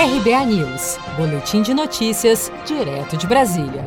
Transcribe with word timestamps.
RBA 0.00 0.46
News, 0.46 0.96
Boletim 1.16 1.60
de 1.60 1.74
Notícias, 1.74 2.52
direto 2.64 3.16
de 3.16 3.26
Brasília. 3.26 3.84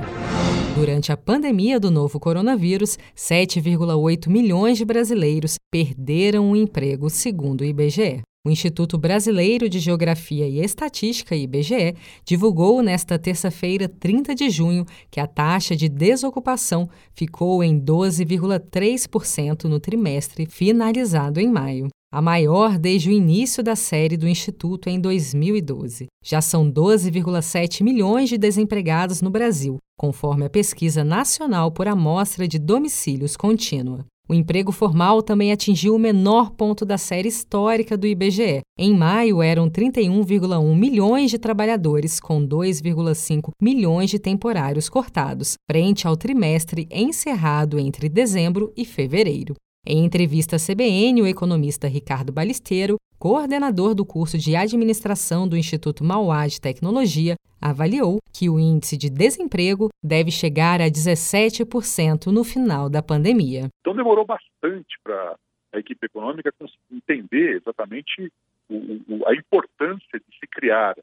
Durante 0.75 1.09
a 1.09 1.15
pandemia 1.15 1.79
do 1.79 1.89
novo 1.89 2.19
coronavírus, 2.19 2.99
7,8 3.15 4.27
milhões 4.27 4.77
de 4.77 4.83
brasileiros 4.83 5.55
perderam 5.71 6.51
o 6.51 6.55
emprego, 6.57 7.09
segundo 7.09 7.61
o 7.61 7.63
IBGE. 7.63 8.19
O 8.45 8.49
Instituto 8.49 8.97
Brasileiro 8.97 9.69
de 9.69 9.79
Geografia 9.79 10.45
e 10.45 10.59
Estatística, 10.59 11.33
IBGE, 11.33 11.95
divulgou 12.25 12.81
nesta 12.81 13.17
terça-feira, 13.17 13.87
30 13.87 14.35
de 14.35 14.49
junho, 14.49 14.85
que 15.09 15.21
a 15.21 15.25
taxa 15.25 15.77
de 15.77 15.87
desocupação 15.87 16.89
ficou 17.13 17.63
em 17.63 17.79
12,3% 17.79 19.63
no 19.63 19.79
trimestre 19.79 20.45
finalizado 20.45 21.39
em 21.39 21.49
maio 21.49 21.87
a 22.11 22.21
maior 22.21 22.77
desde 22.77 23.09
o 23.09 23.13
início 23.13 23.63
da 23.63 23.75
série 23.75 24.17
do 24.17 24.27
Instituto 24.27 24.89
em 24.89 24.99
2012. 24.99 26.07
Já 26.23 26.41
são 26.41 26.69
12,7 26.69 27.83
milhões 27.83 28.27
de 28.27 28.37
desempregados 28.37 29.21
no 29.21 29.29
Brasil, 29.29 29.77
conforme 29.97 30.45
a 30.45 30.49
pesquisa 30.49 31.05
nacional 31.05 31.71
por 31.71 31.87
amostra 31.87 32.45
de 32.47 32.59
domicílios 32.59 33.37
contínua. 33.37 34.05
O 34.29 34.33
emprego 34.33 34.71
formal 34.71 35.21
também 35.21 35.51
atingiu 35.51 35.95
o 35.95 35.99
menor 35.99 36.51
ponto 36.51 36.85
da 36.85 36.97
série 36.97 37.27
histórica 37.27 37.97
do 37.97 38.07
IBGE. 38.07 38.61
Em 38.77 38.95
maio, 38.95 39.41
eram 39.41 39.69
31,1 39.69 40.75
milhões 40.75 41.31
de 41.31 41.37
trabalhadores, 41.37 42.19
com 42.19 42.45
2,5 42.45 43.51
milhões 43.61 44.09
de 44.09 44.19
temporários 44.19 44.87
cortados, 44.87 45.55
frente 45.69 46.07
ao 46.07 46.15
trimestre 46.15 46.87
encerrado 46.91 47.79
entre 47.79 48.07
dezembro 48.07 48.71
e 48.75 48.85
fevereiro. 48.85 49.53
Em 49.85 50.05
entrevista 50.05 50.57
à 50.57 50.59
CBN, 50.59 51.23
o 51.23 51.27
economista 51.27 51.87
Ricardo 51.87 52.31
Balisteiro, 52.31 52.97
coordenador 53.17 53.95
do 53.95 54.05
curso 54.05 54.37
de 54.37 54.55
administração 54.55 55.47
do 55.47 55.57
Instituto 55.57 56.03
Mauá 56.03 56.45
de 56.45 56.61
Tecnologia, 56.61 57.33
avaliou 57.59 58.19
que 58.31 58.47
o 58.47 58.59
índice 58.59 58.95
de 58.95 59.09
desemprego 59.09 59.89
deve 60.03 60.29
chegar 60.29 60.81
a 60.81 60.85
17% 60.85 62.27
no 62.27 62.43
final 62.43 62.91
da 62.91 63.01
pandemia. 63.01 63.69
Então 63.81 63.95
demorou 63.95 64.23
bastante 64.23 64.99
para 65.03 65.35
a 65.73 65.79
equipe 65.79 66.05
econômica 66.05 66.53
entender 66.91 67.57
exatamente 67.57 68.31
o, 68.69 68.75
o, 69.09 69.27
a 69.27 69.33
importância 69.33 70.19
de 70.19 70.37
se 70.39 70.45
criar 70.45 70.95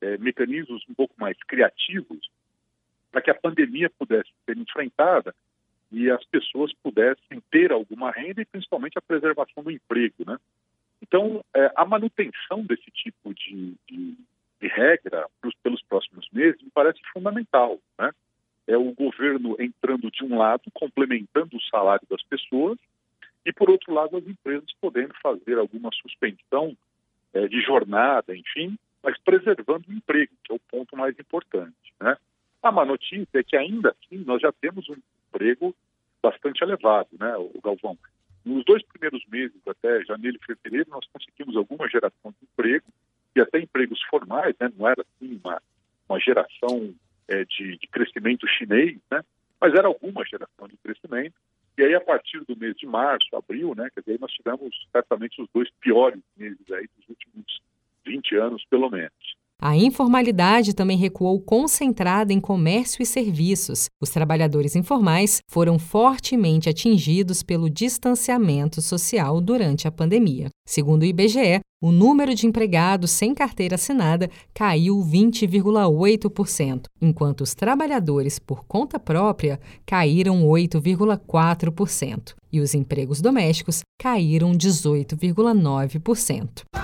é, 0.00 0.18
mecanismos 0.18 0.82
um 0.90 0.94
pouco 0.94 1.14
mais 1.16 1.36
criativos 1.46 2.28
para 3.12 3.22
que 3.22 3.30
a 3.30 3.34
pandemia 3.34 3.88
pudesse 3.96 4.30
ser 4.44 4.58
enfrentada 4.58 5.32
e 5.94 6.10
as 6.10 6.24
pessoas 6.24 6.72
pudessem 6.82 7.40
ter 7.50 7.72
alguma 7.72 8.10
renda 8.10 8.42
e 8.42 8.44
principalmente 8.44 8.98
a 8.98 9.02
preservação 9.02 9.62
do 9.62 9.70
emprego, 9.70 10.24
né? 10.26 10.36
Então, 11.00 11.44
é, 11.54 11.70
a 11.76 11.84
manutenção 11.84 12.64
desse 12.64 12.90
tipo 12.90 13.32
de, 13.34 13.74
de, 13.88 14.16
de 14.60 14.68
regra 14.68 15.28
pros, 15.40 15.54
pelos 15.62 15.82
próximos 15.82 16.28
meses 16.32 16.60
me 16.62 16.70
parece 16.70 16.98
fundamental, 17.12 17.78
né? 17.98 18.10
É 18.66 18.76
o 18.76 18.92
governo 18.92 19.56
entrando 19.60 20.10
de 20.10 20.24
um 20.24 20.38
lado, 20.38 20.62
complementando 20.72 21.56
o 21.56 21.62
salário 21.70 22.06
das 22.10 22.22
pessoas, 22.22 22.78
e 23.44 23.52
por 23.52 23.70
outro 23.70 23.92
lado 23.92 24.16
as 24.16 24.26
empresas 24.26 24.72
podendo 24.80 25.14
fazer 25.22 25.58
alguma 25.58 25.90
suspensão 25.92 26.76
é, 27.34 27.46
de 27.46 27.60
jornada, 27.60 28.34
enfim, 28.34 28.78
mas 29.02 29.18
preservando 29.18 29.84
o 29.88 29.92
emprego, 29.92 30.32
que 30.42 30.52
é 30.52 30.56
o 30.56 30.60
ponto 30.70 30.96
mais 30.96 31.16
importante, 31.18 31.92
né? 32.00 32.16
A 32.62 32.72
má 32.72 32.86
notícia 32.86 33.38
é 33.38 33.42
que 33.42 33.56
ainda 33.56 33.90
assim 33.90 34.24
nós 34.24 34.40
já 34.40 34.50
temos 34.50 34.88
um 34.88 34.96
emprego 35.34 35.74
bastante 36.22 36.62
elevado, 36.62 37.08
né, 37.18 37.36
o 37.36 37.60
Galvão. 37.62 37.98
Nos 38.44 38.64
dois 38.64 38.82
primeiros 38.84 39.24
meses, 39.28 39.56
até 39.66 40.04
janeiro 40.04 40.38
e 40.40 40.46
fevereiro, 40.46 40.90
nós 40.90 41.06
conseguimos 41.12 41.56
alguma 41.56 41.88
geração 41.88 42.30
de 42.30 42.38
emprego, 42.42 42.84
e 43.36 43.40
até 43.40 43.58
empregos 43.58 44.00
formais, 44.08 44.54
né, 44.60 44.70
não 44.76 44.88
era 44.88 45.02
assim 45.02 45.40
uma, 45.42 45.60
uma 46.08 46.20
geração 46.20 46.94
é, 47.28 47.44
de, 47.44 47.76
de, 47.78 47.86
crescimento 47.88 48.46
chinês, 48.46 48.98
né, 49.10 49.22
mas 49.60 49.74
era 49.74 49.88
alguma 49.88 50.24
geração 50.24 50.68
de 50.68 50.76
crescimento. 50.76 51.34
E 51.76 51.82
aí, 51.82 51.94
a 51.94 52.00
partir 52.00 52.40
do 52.44 52.56
mês 52.56 52.76
de 52.76 52.86
março, 52.86 53.34
abril, 53.34 53.74
né, 53.74 53.88
quer 53.92 54.00
dizer, 54.00 54.20
nós 54.20 54.30
tivemos 54.32 54.72
certamente 54.92 55.42
os 55.42 55.48
dois 55.52 55.68
piores 55.80 56.22
meses 56.36 56.70
aí 56.70 56.86
dos 56.96 57.08
últimos 57.08 57.60
20 58.06 58.36
anos, 58.36 58.64
pelo 58.70 58.88
menos. 58.88 59.36
A 59.60 59.76
informalidade 59.76 60.74
também 60.74 60.96
recuou 60.96 61.40
concentrada 61.40 62.32
em 62.32 62.40
comércio 62.40 63.02
e 63.02 63.06
serviços. 63.06 63.88
Os 64.00 64.10
trabalhadores 64.10 64.76
informais 64.76 65.40
foram 65.48 65.78
fortemente 65.78 66.68
atingidos 66.68 67.42
pelo 67.42 67.70
distanciamento 67.70 68.82
social 68.82 69.40
durante 69.40 69.88
a 69.88 69.92
pandemia. 69.92 70.48
Segundo 70.66 71.02
o 71.02 71.06
IBGE, 71.06 71.60
o 71.82 71.92
número 71.92 72.34
de 72.34 72.46
empregados 72.46 73.10
sem 73.10 73.34
carteira 73.34 73.76
assinada 73.76 74.30
caiu 74.52 74.98
20,8%, 74.98 76.84
enquanto 77.00 77.42
os 77.42 77.54
trabalhadores 77.54 78.38
por 78.38 78.64
conta 78.64 78.98
própria 78.98 79.60
caíram 79.86 80.44
8,4% 80.44 82.34
e 82.52 82.60
os 82.60 82.74
empregos 82.74 83.20
domésticos 83.20 83.82
caíram 83.98 84.52
18,9%. 84.52 86.83